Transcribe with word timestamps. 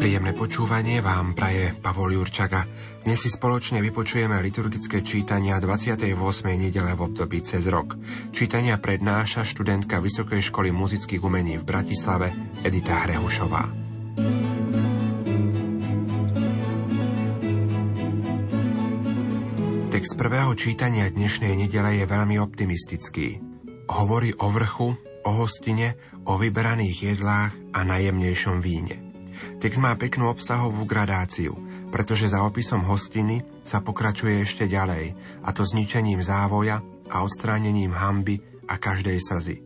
Príjemné 0.00 0.32
počúvanie 0.32 1.04
vám 1.04 1.36
praje 1.36 1.76
Pavol 1.76 2.16
Jurčaga. 2.16 2.64
Dnes 3.04 3.20
si 3.20 3.28
spoločne 3.28 3.84
vypočujeme 3.84 4.32
liturgické 4.40 5.04
čítania 5.04 5.60
28. 5.60 6.16
nedele 6.56 6.96
v 6.96 7.00
období 7.04 7.44
cez 7.44 7.68
rok. 7.68 8.00
Čítania 8.32 8.80
prednáša 8.80 9.44
študentka 9.44 10.00
Vysokej 10.00 10.40
školy 10.40 10.72
muzických 10.72 11.20
umení 11.20 11.60
v 11.60 11.68
Bratislave 11.68 12.32
Edita 12.64 12.96
Hrehušová. 13.04 13.62
Text 19.92 20.16
prvého 20.16 20.56
čítania 20.56 21.12
dnešnej 21.12 21.52
nedele 21.60 22.00
je 22.00 22.08
veľmi 22.08 22.40
optimistický. 22.40 23.36
Hovorí 23.92 24.32
o 24.32 24.48
vrchu, 24.48 24.96
o 24.96 25.30
hostine, 25.36 26.00
o 26.24 26.40
vyberaných 26.40 26.96
jedlách 27.12 27.52
a 27.76 27.84
najjemnejšom 27.84 28.64
víne. 28.64 29.09
Text 29.60 29.80
má 29.80 29.96
peknú 29.96 30.28
obsahovú 30.32 30.84
gradáciu, 30.88 31.56
pretože 31.92 32.30
za 32.30 32.44
opisom 32.44 32.84
hostiny 32.86 33.44
sa 33.64 33.84
pokračuje 33.84 34.40
ešte 34.40 34.68
ďalej, 34.70 35.14
a 35.44 35.48
to 35.52 35.64
zničením 35.66 36.24
závoja 36.24 36.80
a 37.10 37.16
odstránením 37.20 37.92
hamby 37.92 38.40
a 38.70 38.78
každej 38.78 39.18
slzy. 39.18 39.56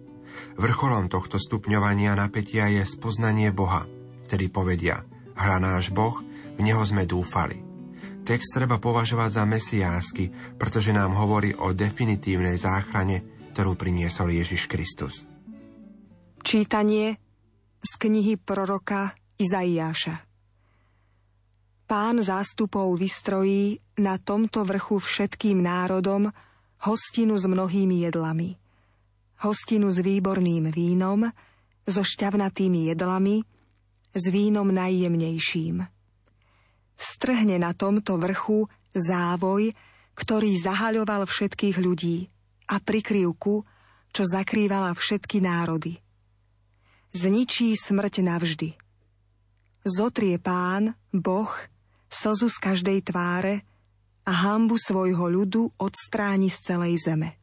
Vrcholom 0.58 1.11
tohto 1.11 1.39
stupňovania 1.39 2.14
napätia 2.14 2.70
je 2.70 2.83
spoznanie 2.86 3.50
Boha, 3.50 3.86
ktorý 4.27 4.47
povedia, 4.50 5.03
hľa 5.34 5.58
náš 5.62 5.91
Boh, 5.94 6.22
v 6.55 6.61
Neho 6.62 6.83
sme 6.86 7.06
dúfali. 7.06 7.62
Text 8.25 8.56
treba 8.56 8.81
považovať 8.81 9.31
za 9.36 9.44
mesiásky, 9.44 10.56
pretože 10.56 10.97
nám 10.97 11.12
hovorí 11.12 11.53
o 11.53 11.77
definitívnej 11.77 12.56
záchrane, 12.56 13.20
ktorú 13.53 13.77
priniesol 13.77 14.33
Ježiš 14.33 14.64
Kristus. 14.64 15.28
Čítanie 16.41 17.20
z 17.84 17.92
knihy 18.00 18.41
proroka 18.41 19.12
Izaiáša. 19.35 20.23
Pán 21.91 22.23
zástupov 22.23 22.95
vystrojí 22.95 23.83
na 23.99 24.15
tomto 24.17 24.63
vrchu 24.63 25.03
všetkým 25.03 25.59
národom 25.59 26.31
hostinu 26.87 27.35
s 27.35 27.45
mnohými 27.45 28.07
jedlami. 28.07 28.55
Hostinu 29.43 29.91
s 29.91 29.99
výborným 29.99 30.71
vínom, 30.71 31.29
so 31.85 32.01
šťavnatými 32.07 32.95
jedlami, 32.95 33.43
s 34.15 34.25
vínom 34.31 34.71
najjemnejším. 34.71 35.83
Strhne 36.95 37.59
na 37.59 37.75
tomto 37.75 38.17
vrchu 38.17 38.71
závoj, 38.95 39.75
ktorý 40.15 40.55
zahaľoval 40.62 41.27
všetkých 41.27 41.77
ľudí 41.83 42.31
a 42.71 42.79
prikryvku, 42.79 43.67
čo 44.15 44.23
zakrývala 44.23 44.95
všetky 44.95 45.43
národy. 45.43 45.99
Zničí 47.11 47.75
smrť 47.75 48.23
navždy– 48.23 48.71
Zotrie 49.85 50.41
pán, 50.41 50.97
Boh, 51.13 51.53
slzu 52.09 52.49
z 52.49 52.56
každej 52.56 52.99
tváre 53.05 53.69
a 54.25 54.33
hambu 54.33 54.81
svojho 54.81 55.28
ľudu 55.28 55.77
odstráni 55.77 56.49
z 56.49 56.72
celej 56.72 57.05
zeme. 57.05 57.37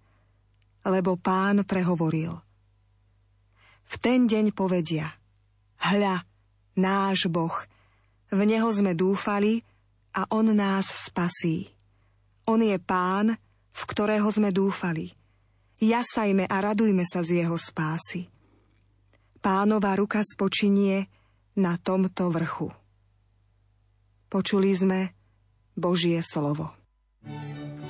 Lebo 0.81 1.21
pán 1.21 1.61
prehovoril. 1.61 2.33
V 3.85 3.95
ten 4.01 4.25
deň 4.25 4.57
povedia, 4.57 5.13
hľa, 5.85 6.25
náš 6.81 7.29
Boh, 7.29 7.53
v 8.33 8.39
Neho 8.49 8.73
sme 8.73 8.97
dúfali 8.97 9.61
a 10.17 10.25
On 10.33 10.49
nás 10.49 10.89
spasí. 10.89 11.69
On 12.49 12.57
je 12.57 12.73
pán, 12.81 13.37
v 13.69 13.81
ktorého 13.85 14.25
sme 14.33 14.49
dúfali. 14.49 15.13
Jasajme 15.77 16.49
a 16.49 16.57
radujme 16.57 17.05
sa 17.05 17.21
z 17.21 17.45
jeho 17.45 17.53
spásy. 17.53 18.25
Pánova 19.45 19.93
ruka 19.93 20.25
spočinie, 20.25 21.20
na 21.57 21.75
tomto 21.75 22.31
vrchu. 22.31 22.69
Počuli 24.31 24.71
sme 24.71 24.99
Božie 25.75 26.23
slovo. 26.23 26.71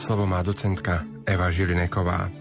Slovo 0.02 0.26
má 0.26 0.42
docentka 0.42 1.06
Eva 1.30 1.54
Žilineková. 1.54 2.34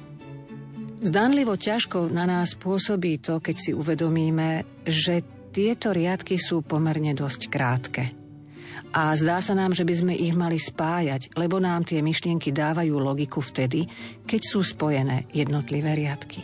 Zdanlivo 1.00 1.56
ťažko 1.56 2.12
na 2.12 2.28
nás 2.28 2.56
pôsobí 2.56 3.20
to, 3.20 3.41
keď 3.41 3.56
si 3.56 3.70
uvedomíme, 3.72 4.64
že 4.84 5.25
tieto 5.53 5.92
riadky 5.92 6.41
sú 6.41 6.64
pomerne 6.64 7.12
dosť 7.12 7.41
krátke. 7.48 8.04
A 8.91 9.14
zdá 9.14 9.38
sa 9.38 9.54
nám, 9.54 9.70
že 9.70 9.87
by 9.87 9.94
sme 9.94 10.14
ich 10.19 10.34
mali 10.34 10.58
spájať, 10.58 11.37
lebo 11.38 11.62
nám 11.62 11.87
tie 11.87 12.02
myšlienky 12.02 12.50
dávajú 12.50 12.98
logiku 12.98 13.38
vtedy, 13.38 13.87
keď 14.26 14.41
sú 14.42 14.60
spojené 14.66 15.31
jednotlivé 15.31 15.94
riadky. 15.94 16.42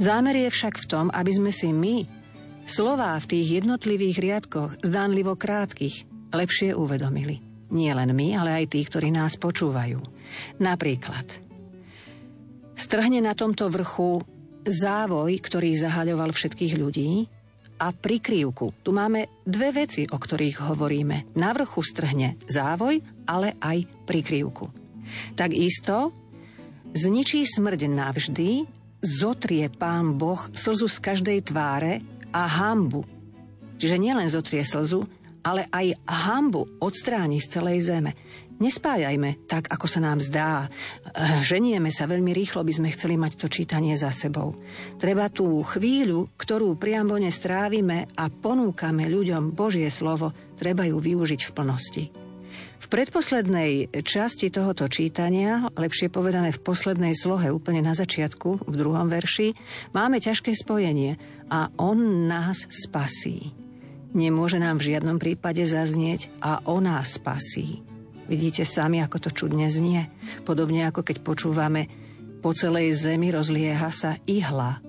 Zámer 0.00 0.46
je 0.46 0.48
však 0.48 0.74
v 0.78 0.88
tom, 0.88 1.06
aby 1.12 1.32
sme 1.34 1.50
si 1.52 1.68
my 1.74 2.17
Slová 2.68 3.16
v 3.16 3.32
tých 3.32 3.64
jednotlivých 3.64 4.20
riadkoch, 4.20 4.84
zdánlivo 4.84 5.40
krátkých, 5.40 6.04
lepšie 6.36 6.76
uvedomili. 6.76 7.40
Nie 7.72 7.96
len 7.96 8.12
my, 8.12 8.36
ale 8.36 8.60
aj 8.60 8.76
tí, 8.76 8.84
ktorí 8.84 9.08
nás 9.08 9.40
počúvajú. 9.40 9.96
Napríklad, 10.60 11.24
strhne 12.76 13.24
na 13.24 13.32
tomto 13.32 13.72
vrchu 13.72 14.20
závoj, 14.68 15.32
ktorý 15.40 15.80
zahaľoval 15.80 16.36
všetkých 16.36 16.74
ľudí, 16.76 17.24
a 17.78 17.94
prikryvku. 17.94 18.82
Tu 18.82 18.90
máme 18.90 19.30
dve 19.46 19.70
veci, 19.70 20.04
o 20.04 20.18
ktorých 20.18 20.68
hovoríme. 20.68 21.32
Na 21.38 21.54
vrchu 21.54 21.80
strhne 21.80 22.34
závoj, 22.50 23.00
ale 23.24 23.54
aj 23.62 23.86
prikryvku. 24.04 24.66
Takisto 25.38 26.10
zničí 26.90 27.46
smrť 27.46 27.80
navždy, 27.86 28.50
zotrie 28.98 29.70
pán 29.70 30.18
Boh 30.18 30.50
slzu 30.50 30.90
z 30.90 30.98
každej 30.98 31.38
tváre 31.48 32.17
a 32.32 32.42
hambu. 32.46 33.04
Čiže 33.78 33.96
nielen 33.96 34.26
zotrie 34.26 34.66
slzu, 34.66 35.06
ale 35.46 35.70
aj 35.70 35.96
hambu 36.04 36.66
odstráni 36.82 37.38
z 37.38 37.58
celej 37.58 37.88
zeme. 37.88 38.12
Nespájajme 38.58 39.46
tak, 39.46 39.70
ako 39.70 39.86
sa 39.86 40.02
nám 40.02 40.18
zdá. 40.18 40.66
Ženieme 41.46 41.94
sa 41.94 42.10
veľmi 42.10 42.34
rýchlo, 42.34 42.66
by 42.66 42.74
sme 42.74 42.90
chceli 42.90 43.14
mať 43.14 43.38
to 43.38 43.46
čítanie 43.46 43.94
za 43.94 44.10
sebou. 44.10 44.58
Treba 44.98 45.30
tú 45.30 45.62
chvíľu, 45.62 46.34
ktorú 46.34 46.74
priambone 46.74 47.30
strávime 47.30 48.10
a 48.18 48.26
ponúkame 48.26 49.06
ľuďom 49.06 49.54
Božie 49.54 49.86
slovo, 49.94 50.34
treba 50.58 50.82
ju 50.90 50.98
využiť 50.98 51.40
v 51.46 51.54
plnosti. 51.54 52.27
V 52.78 52.86
predposlednej 52.86 53.90
časti 54.06 54.54
tohoto 54.54 54.86
čítania, 54.86 55.66
lepšie 55.74 56.08
povedané 56.08 56.54
v 56.54 56.62
poslednej 56.62 57.12
slohe 57.18 57.50
úplne 57.50 57.82
na 57.82 57.92
začiatku, 57.92 58.70
v 58.70 58.74
druhom 58.78 59.10
verši, 59.10 59.52
máme 59.92 60.22
ťažké 60.22 60.54
spojenie 60.54 61.18
a 61.50 61.74
on 61.76 62.30
nás 62.30 62.70
spasí. 62.70 63.50
Nemôže 64.14 64.56
nám 64.62 64.80
v 64.80 64.94
žiadnom 64.94 65.18
prípade 65.20 65.60
zaznieť 65.66 66.32
a 66.40 66.64
on 66.64 66.86
nás 66.86 67.18
spasí. 67.18 67.84
Vidíte 68.30 68.62
sami, 68.64 69.02
ako 69.02 69.26
to 69.26 69.30
čudne 69.34 69.68
znie. 69.68 70.08
Podobne 70.44 70.88
ako 70.88 71.02
keď 71.04 71.16
počúvame 71.20 71.88
po 72.38 72.54
celej 72.54 72.94
zemi 72.94 73.34
rozlieha 73.34 73.90
sa 73.90 74.16
ihla, 74.24 74.80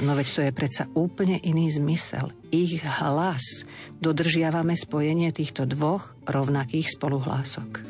No 0.00 0.16
veď 0.16 0.28
to 0.32 0.40
je 0.40 0.52
predsa 0.56 0.88
úplne 0.96 1.36
iný 1.44 1.68
zmysel. 1.68 2.32
Ich 2.48 2.80
hlas. 2.80 3.68
Dodržiavame 4.00 4.72
spojenie 4.72 5.28
týchto 5.36 5.68
dvoch 5.68 6.16
rovnakých 6.24 6.96
spoluhlások. 6.96 7.84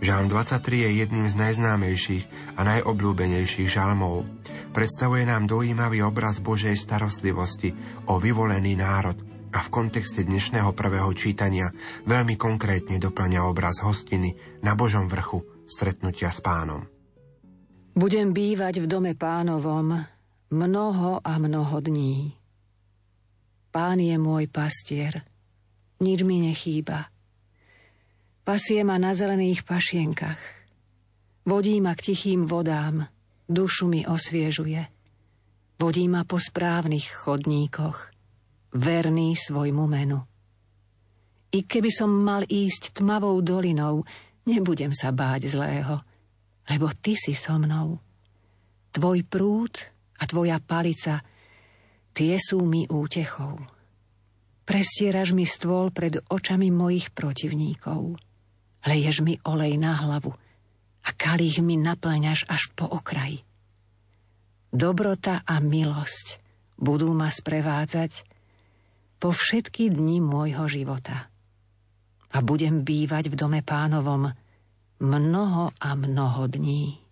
Žalm 0.00 0.32
23 0.32 0.88
je 0.88 0.90
jedným 1.04 1.28
z 1.28 1.36
najznámejších 1.36 2.56
a 2.56 2.64
najobľúbenejších 2.64 3.68
žalmov. 3.68 4.24
Predstavuje 4.72 5.28
nám 5.28 5.44
dojímavý 5.44 6.00
obraz 6.00 6.40
Božej 6.40 6.72
starostlivosti 6.72 7.76
o 8.08 8.16
vyvolený 8.16 8.80
národ 8.80 9.20
a 9.52 9.60
v 9.60 9.68
kontexte 9.68 10.24
dnešného 10.24 10.72
prvého 10.72 11.12
čítania 11.12 11.68
veľmi 12.08 12.40
konkrétne 12.40 12.96
doplňa 12.96 13.44
obraz 13.44 13.84
hostiny 13.84 14.32
na 14.64 14.72
Božom 14.72 15.04
vrchu 15.04 15.44
stretnutia 15.68 16.32
s 16.32 16.40
pánom. 16.40 16.86
Budem 17.92 18.32
bývať 18.32 18.80
v 18.80 18.86
dome 18.88 19.12
pánovom, 19.18 20.00
mnoho 20.50 21.22
a 21.22 21.38
mnoho 21.38 21.78
dní. 21.80 22.34
Pán 23.70 24.02
je 24.02 24.18
môj 24.18 24.50
pastier, 24.50 25.22
nič 26.02 26.26
mi 26.26 26.42
nechýba. 26.42 27.06
Pasie 28.42 28.82
ma 28.82 28.98
na 28.98 29.14
zelených 29.14 29.62
pašienkach, 29.62 30.42
vodí 31.46 31.78
ma 31.78 31.94
k 31.94 32.10
tichým 32.10 32.50
vodám, 32.50 33.06
dušu 33.46 33.86
mi 33.86 34.02
osviežuje. 34.02 34.90
Vodí 35.80 36.10
ma 36.10 36.26
po 36.26 36.36
správnych 36.36 37.08
chodníkoch, 37.24 38.10
verný 38.74 39.38
svojmu 39.38 39.86
menu. 39.86 40.20
I 41.54 41.62
keby 41.62 41.90
som 41.94 42.10
mal 42.10 42.42
ísť 42.44 43.00
tmavou 43.00 43.38
dolinou, 43.38 44.02
nebudem 44.50 44.90
sa 44.90 45.14
báť 45.14 45.46
zlého, 45.46 46.02
lebo 46.68 46.90
ty 46.98 47.14
si 47.14 47.38
so 47.38 47.54
mnou. 47.54 48.02
Tvoj 48.90 49.22
prúd 49.30 49.74
a 50.20 50.22
tvoja 50.28 50.60
palica 50.60 51.24
Tie 52.10 52.36
sú 52.36 52.66
mi 52.66 52.84
útechou. 52.90 53.56
Prestieraš 54.66 55.34
mi 55.34 55.46
stôl 55.46 55.90
pred 55.90 56.18
očami 56.30 56.70
mojich 56.70 57.10
protivníkov. 57.10 58.18
Leješ 58.86 59.22
mi 59.22 59.38
olej 59.46 59.78
na 59.78 59.98
hlavu 59.98 60.30
a 61.00 61.08
kalých 61.16 61.64
mi 61.64 61.80
naplňaš 61.80 62.46
až 62.46 62.70
po 62.76 62.86
okraji. 62.86 63.42
Dobrota 64.70 65.42
a 65.42 65.58
milosť 65.58 66.38
budú 66.78 67.10
ma 67.16 67.26
sprevádzať 67.26 68.22
po 69.18 69.34
všetky 69.34 69.90
dni 69.90 70.22
môjho 70.22 70.64
života. 70.70 71.28
A 72.30 72.38
budem 72.40 72.86
bývať 72.86 73.26
v 73.26 73.34
dome 73.34 73.60
pánovom 73.66 74.30
mnoho 75.02 75.74
a 75.82 75.90
mnoho 75.98 76.46
dní. 76.46 77.09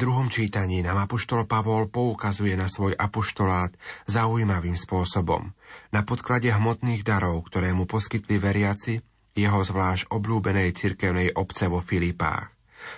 Druhom 0.00 0.32
čítaní 0.32 0.80
nám 0.80 1.04
apoštol 1.04 1.44
Pavol 1.44 1.92
poukazuje 1.92 2.56
na 2.56 2.72
svoj 2.72 2.96
apoštolát 2.96 3.76
zaujímavým 4.08 4.72
spôsobom. 4.72 5.52
Na 5.92 6.08
podklade 6.08 6.48
hmotných 6.48 7.04
darov, 7.04 7.44
ktoré 7.44 7.76
mu 7.76 7.84
poskytli 7.84 8.40
veriaci, 8.40 9.04
jeho 9.36 9.60
zvlášť 9.60 10.08
obľúbenej 10.08 10.72
cirkevnej 10.72 11.36
obce 11.36 11.68
vo 11.68 11.84
Filipách. 11.84 12.48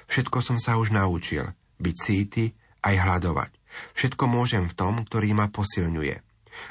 Všetko 0.06 0.38
som 0.46 0.62
sa 0.62 0.78
už 0.78 0.94
naučil, 0.94 1.50
byť 1.82 1.96
síty 1.98 2.54
aj 2.86 2.94
hľadovať. 2.94 3.50
Všetko 3.98 4.24
môžem 4.30 4.70
v 4.70 4.76
tom, 4.78 5.02
ktorý 5.02 5.34
ma 5.34 5.50
posilňuje. 5.50 6.22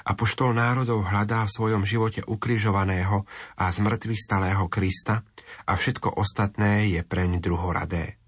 Apoštol 0.07 0.55
národov 0.55 1.11
hľadá 1.11 1.43
v 1.43 1.55
svojom 1.59 1.83
živote 1.83 2.23
ukrižovaného 2.23 3.27
a 3.59 3.67
zmrtvých 3.67 4.23
stalého 4.23 4.63
Krista 4.71 5.27
a 5.67 5.75
všetko 5.75 6.15
ostatné 6.15 6.87
je 6.87 7.03
preň 7.03 7.43
druhoradé. 7.43 8.20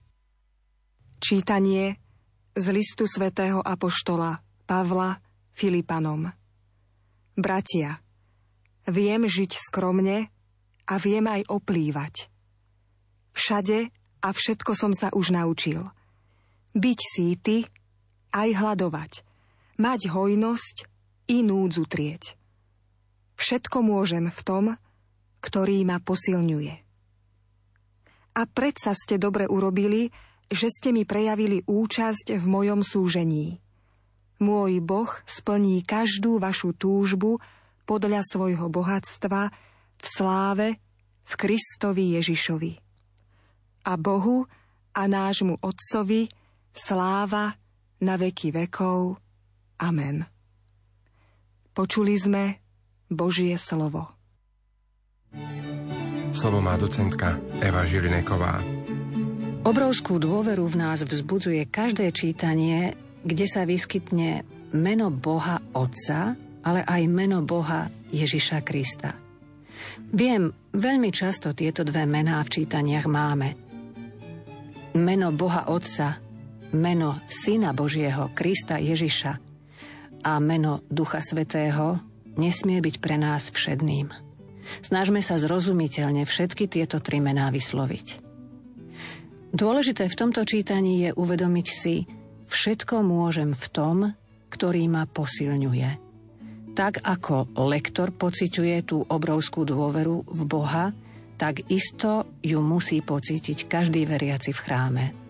Čítanie 1.23 1.95
z 2.51 2.65
listu 2.75 3.07
svätého 3.07 3.63
Apoštola 3.63 4.43
Pavla 4.67 5.23
Filipanom 5.55 6.27
Bratia, 7.39 8.03
viem 8.91 9.23
žiť 9.23 9.55
skromne 9.55 10.27
a 10.83 10.93
viem 10.99 11.23
aj 11.23 11.47
oplývať. 11.47 12.27
Všade 13.31 13.87
a 14.19 14.29
všetko 14.35 14.75
som 14.75 14.91
sa 14.91 15.15
už 15.15 15.31
naučil. 15.31 15.87
Byť 16.75 16.99
síty, 16.99 17.71
aj 18.35 18.59
hľadovať. 18.59 19.23
Mať 19.79 20.11
hojnosť 20.11 20.75
i 21.31 21.39
núdzu 21.39 21.87
trieť. 21.87 22.35
Všetko 23.39 23.79
môžem 23.79 24.27
v 24.27 24.41
tom, 24.43 24.65
ktorý 25.39 25.87
ma 25.87 26.03
posilňuje. 26.03 26.75
A 28.35 28.41
predsa 28.43 28.91
ste 28.91 29.15
dobre 29.15 29.47
urobili, 29.47 30.11
že 30.53 30.69
ste 30.69 30.94
mi 30.94 31.03
prejavili 31.03 31.65
účasť 31.65 32.38
v 32.38 32.45
mojom 32.45 32.85
súžení. 32.85 33.57
Môj 34.38 34.79
Boh 34.79 35.09
splní 35.25 35.81
každú 35.81 36.38
vašu 36.38 36.77
túžbu 36.77 37.41
podľa 37.89 38.21
svojho 38.21 38.69
bohatstva 38.69 39.50
v 39.97 40.05
sláve 40.05 40.67
v 41.23 41.33
Kristovi 41.33 42.19
Ježišovi. 42.21 42.71
A 43.89 43.94
Bohu 43.97 44.45
a 44.94 45.01
nášmu 45.09 45.57
Otcovi 45.59 46.29
sláva 46.71 47.57
na 48.03 48.15
veky 48.15 48.53
vekov. 48.53 49.17
Amen. 49.81 50.23
Počuli 51.73 52.13
sme 52.13 52.44
Božie 53.09 53.57
slovo. 53.57 54.13
Slovo 56.33 56.59
má 56.61 56.77
docentka 56.77 57.41
Eva 57.61 57.85
Žilineková. 57.85 58.82
Obrovskú 59.63 60.19
dôveru 60.19 60.68
v 60.68 60.75
nás 60.75 61.07
vzbudzuje 61.07 61.63
každé 61.71 62.12
čítanie, 62.12 63.00
kde 63.24 63.48
sa 63.48 63.63
vyskytne 63.63 64.44
meno 64.75 65.07
Boha 65.07 65.63
Otca, 65.71 66.36
ale 66.68 66.83
aj 66.83 67.01
meno 67.07 67.39
Boha 67.39 67.88
Ježiša 68.12 68.60
Krista. 68.60 69.15
Viem, 70.12 70.51
veľmi 70.75 71.15
často 71.15 71.56
tieto 71.56 71.88
dve 71.88 72.04
mená 72.04 72.44
v 72.44 72.60
čítaniach 72.60 73.07
máme. 73.07 73.56
Meno 75.00 75.31
Boha 75.31 75.71
Otca, 75.71 76.19
meno 76.75 77.24
Syna 77.31 77.71
Božieho, 77.71 78.36
Krista 78.36 78.83
Ježiša 78.83 79.33
a 80.27 80.31
meno 80.44 80.83
Ducha 80.92 81.24
Svetého 81.24 82.04
nesmie 82.36 82.83
byť 82.83 82.95
pre 83.00 83.16
nás 83.16 83.48
všedným. 83.48 84.12
Snažme 84.83 85.24
sa 85.24 85.39
zrozumiteľne 85.39 86.27
všetky 86.27 86.68
tieto 86.68 87.00
tri 87.00 87.24
mená 87.24 87.48
vysloviť. 87.48 88.32
Dôležité 89.53 90.09
v 90.09 90.17
tomto 90.17 90.41
čítaní 90.50 91.05
je 91.05 91.09
uvedomiť 91.13 91.67
si, 91.69 92.09
všetko 92.50 93.05
môžem 93.05 93.53
v 93.53 93.65
tom, 93.69 93.97
ktorý 94.50 94.89
ma 94.89 95.05
posilňuje. 95.05 95.89
Tak 96.73 97.05
ako 97.05 97.53
lektor 97.69 98.09
pociťuje 98.09 98.77
tú 98.81 99.05
obrovskú 99.05 99.61
dôveru 99.61 100.25
v 100.25 100.41
Boha, 100.50 100.89
tak 101.38 101.69
isto 101.69 102.33
ju 102.41 102.57
musí 102.65 103.05
pocítiť 103.05 103.69
každý 103.69 104.09
veriaci 104.09 104.50
v 104.57 104.63
chráme. 104.65 105.22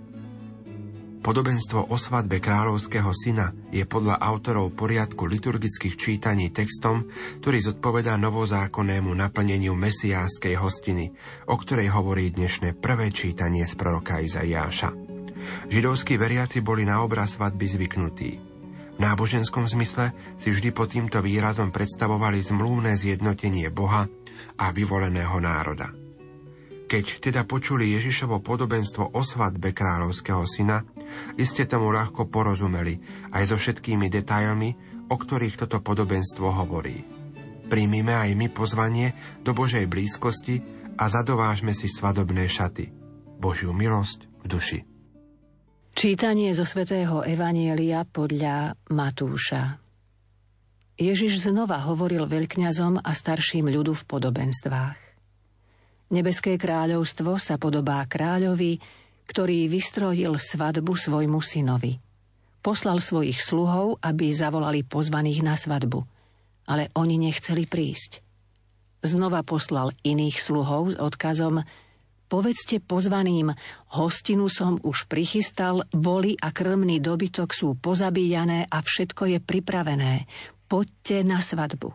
Podobenstvo 1.24 1.88
o 1.88 1.96
svadbe 1.96 2.44
kráľovského 2.44 3.08
syna 3.16 3.56
je 3.72 3.88
podľa 3.88 4.20
autorov 4.20 4.76
poriadku 4.76 5.24
liturgických 5.24 5.96
čítaní 5.96 6.52
textom, 6.52 7.08
ktorý 7.40 7.64
zodpovedá 7.64 8.20
novozákonnému 8.20 9.08
naplneniu 9.16 9.72
mesiánskej 9.72 10.60
hostiny, 10.60 11.16
o 11.48 11.56
ktorej 11.56 11.96
hovorí 11.96 12.28
dnešné 12.36 12.76
prvé 12.76 13.08
čítanie 13.08 13.64
z 13.64 13.72
proroka 13.80 14.20
Izaiáša. 14.20 14.92
Židovskí 15.72 16.20
veriaci 16.20 16.60
boli 16.60 16.84
na 16.84 17.00
obraz 17.00 17.40
svadby 17.40 17.72
zvyknutí. 17.72 18.32
V 18.94 19.00
náboženskom 19.00 19.64
zmysle 19.64 20.12
si 20.36 20.52
vždy 20.52 20.76
pod 20.76 20.92
týmto 20.92 21.24
výrazom 21.24 21.72
predstavovali 21.72 22.44
zmluvné 22.44 23.00
zjednotenie 23.00 23.72
Boha 23.72 24.12
a 24.60 24.66
vyvoleného 24.76 25.40
národa. 25.40 25.88
Keď 26.84 27.26
teda 27.32 27.42
počuli 27.50 27.90
Ježišovo 27.96 28.44
podobenstvo 28.46 29.18
o 29.18 29.22
svadbe 29.26 29.74
kráľovského 29.74 30.46
syna, 30.46 30.86
Iste 31.36 31.66
tomu 31.66 31.92
ľahko 31.92 32.30
porozumeli, 32.30 33.00
aj 33.34 33.54
so 33.54 33.58
všetkými 33.60 34.08
detailmi, 34.10 34.76
o 35.10 35.16
ktorých 35.16 35.60
toto 35.66 35.82
podobenstvo 35.84 36.48
hovorí. 36.50 37.04
Príjmime 37.68 38.14
aj 38.14 38.32
my 38.38 38.48
pozvanie 38.54 39.16
do 39.42 39.56
Božej 39.56 39.90
blízkosti 39.90 40.62
a 41.00 41.10
zadovážme 41.10 41.74
si 41.74 41.90
svadobné 41.90 42.46
šaty. 42.46 42.92
Božiu 43.40 43.74
milosť 43.74 44.20
v 44.44 44.46
duši. 44.46 44.80
Čítanie 45.94 46.50
zo 46.58 46.66
svätého 46.66 47.22
Evanielia 47.22 48.02
podľa 48.08 48.74
Matúša 48.90 49.84
Ježiš 50.94 51.50
znova 51.50 51.82
hovoril 51.90 52.30
veľkňazom 52.30 53.02
a 53.02 53.12
starším 53.18 53.66
ľudu 53.74 53.98
v 53.98 54.04
podobenstvách. 54.06 55.00
Nebeské 56.14 56.62
kráľovstvo 56.62 57.42
sa 57.42 57.58
podobá 57.58 58.06
kráľovi, 58.06 58.78
ktorý 59.28 59.72
vystrojil 59.72 60.36
svadbu 60.36 60.94
svojmu 60.94 61.40
synovi. 61.40 62.00
Poslal 62.64 63.04
svojich 63.04 63.44
sluhov, 63.44 64.00
aby 64.00 64.32
zavolali 64.32 64.88
pozvaných 64.88 65.40
na 65.44 65.56
svadbu, 65.60 66.00
ale 66.72 66.88
oni 66.96 67.20
nechceli 67.20 67.68
prísť. 67.68 68.24
Znova 69.04 69.44
poslal 69.44 69.92
iných 70.08 70.40
sluhov 70.40 70.96
s 70.96 70.96
odkazom 70.96 71.60
Povedzte 72.34 72.82
pozvaným, 72.82 73.54
hostinu 73.94 74.50
som 74.50 74.82
už 74.82 75.06
prichystal, 75.06 75.86
voli 75.94 76.34
a 76.42 76.50
krmný 76.50 76.98
dobytok 76.98 77.54
sú 77.54 77.78
pozabíjané 77.78 78.66
a 78.74 78.82
všetko 78.82 79.38
je 79.38 79.38
pripravené. 79.38 80.26
Poďte 80.66 81.22
na 81.22 81.46
svadbu. 81.46 81.94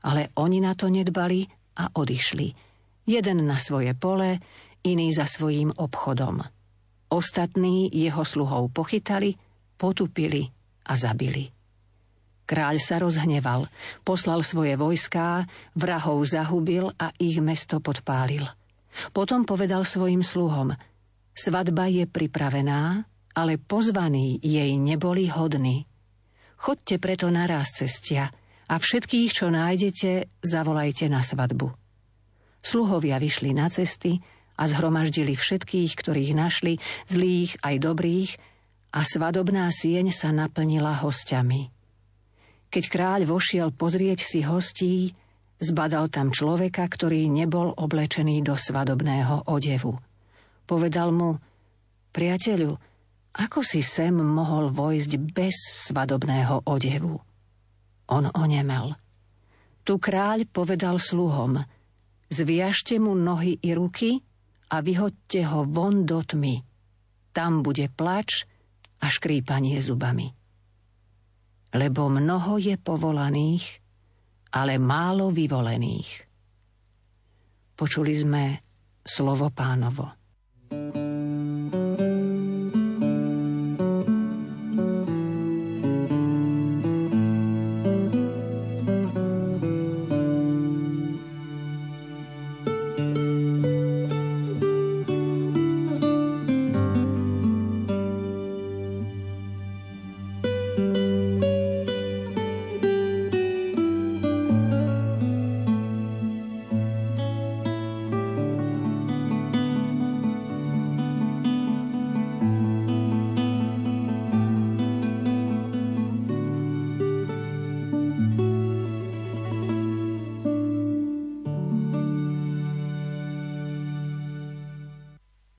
Ale 0.00 0.32
oni 0.40 0.64
na 0.64 0.72
to 0.72 0.88
nedbali 0.88 1.44
a 1.76 1.92
odišli. 1.92 2.56
Jeden 3.04 3.44
na 3.44 3.60
svoje 3.60 3.92
pole, 3.92 4.40
iný 4.84 5.12
za 5.12 5.26
svojím 5.28 5.74
obchodom. 5.76 6.42
Ostatní 7.10 7.90
jeho 7.90 8.22
sluhov 8.22 8.70
pochytali, 8.70 9.34
potupili 9.74 10.46
a 10.86 10.94
zabili. 10.94 11.50
Kráľ 12.50 12.82
sa 12.82 12.98
rozhneval, 12.98 13.70
poslal 14.02 14.42
svoje 14.42 14.74
vojská, 14.74 15.46
vrahov 15.78 16.26
zahubil 16.26 16.90
a 16.98 17.14
ich 17.22 17.38
mesto 17.38 17.78
podpálil. 17.78 18.42
Potom 19.14 19.46
povedal 19.46 19.86
svojim 19.86 20.26
sluhom, 20.26 20.74
svadba 21.30 21.86
je 21.86 22.10
pripravená, 22.10 23.06
ale 23.38 23.54
pozvaní 23.54 24.42
jej 24.42 24.74
neboli 24.74 25.30
hodní. 25.30 25.86
Chodte 26.58 26.98
preto 26.98 27.30
naraz 27.30 27.70
cestia 27.70 28.34
a 28.66 28.74
všetkých, 28.76 29.30
čo 29.30 29.46
nájdete, 29.48 30.42
zavolajte 30.42 31.06
na 31.06 31.22
svadbu. 31.22 31.70
Sluhovia 32.60 33.16
vyšli 33.16 33.56
na 33.56 33.72
cesty, 33.72 34.20
a 34.60 34.62
zhromaždili 34.68 35.32
všetkých, 35.32 35.96
ktorých 35.96 36.36
našli, 36.36 36.76
zlých 37.08 37.56
aj 37.64 37.74
dobrých, 37.80 38.30
a 38.90 39.00
svadobná 39.06 39.70
sieň 39.72 40.12
sa 40.12 40.34
naplnila 40.34 41.00
hostiami. 41.00 41.70
Keď 42.68 42.84
kráľ 42.90 43.20
vošiel 43.26 43.70
pozrieť 43.72 44.20
si 44.22 44.42
hostí, 44.44 45.14
zbadal 45.62 46.10
tam 46.10 46.34
človeka, 46.34 46.86
ktorý 46.90 47.30
nebol 47.30 47.70
oblečený 47.74 48.42
do 48.42 48.58
svadobného 48.58 49.46
odevu. 49.46 49.98
Povedal 50.66 51.14
mu, 51.14 51.38
priateľu, 52.14 52.78
ako 53.30 53.62
si 53.62 53.82
sem 53.82 54.14
mohol 54.14 54.74
vojsť 54.74 55.12
bez 55.30 55.54
svadobného 55.86 56.66
odevu? 56.66 57.14
On 58.10 58.24
onemel. 58.34 58.98
Tu 59.86 59.94
kráľ 60.02 60.50
povedal 60.50 60.98
sluhom, 60.98 61.62
zviažte 62.26 62.98
mu 62.98 63.14
nohy 63.14 63.58
i 63.62 63.70
ruky 63.70 64.18
a 64.70 64.76
vyhoďte 64.78 65.40
ho 65.50 65.66
von 65.66 66.06
do 66.06 66.22
tmy. 66.22 66.62
Tam 67.34 67.62
bude 67.62 67.90
plač 67.90 68.46
a 69.02 69.06
škrípanie 69.10 69.78
zubami. 69.82 70.30
Lebo 71.70 72.10
mnoho 72.10 72.58
je 72.58 72.74
povolaných, 72.74 73.64
ale 74.54 74.78
málo 74.82 75.30
vyvolených. 75.30 76.10
Počuli 77.78 78.12
sme 78.12 78.44
slovo 79.06 79.48
pánovo. 79.54 80.10